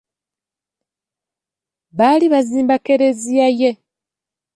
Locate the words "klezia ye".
2.85-3.71